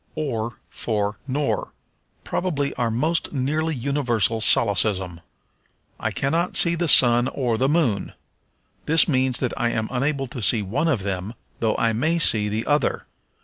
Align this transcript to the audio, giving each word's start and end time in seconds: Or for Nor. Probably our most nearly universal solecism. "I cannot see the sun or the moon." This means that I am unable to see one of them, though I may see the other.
Or 0.15 0.57
for 0.71 1.19
Nor. 1.27 1.73
Probably 2.23 2.73
our 2.73 2.89
most 2.89 3.31
nearly 3.33 3.75
universal 3.75 4.41
solecism. 4.41 5.21
"I 5.99 6.09
cannot 6.09 6.57
see 6.57 6.73
the 6.73 6.87
sun 6.87 7.27
or 7.27 7.55
the 7.55 7.69
moon." 7.69 8.13
This 8.87 9.07
means 9.07 9.39
that 9.41 9.53
I 9.55 9.69
am 9.69 9.87
unable 9.91 10.25
to 10.29 10.41
see 10.41 10.63
one 10.63 10.87
of 10.87 11.03
them, 11.03 11.35
though 11.59 11.77
I 11.77 11.93
may 11.93 12.17
see 12.17 12.49
the 12.49 12.65
other. 12.65 13.05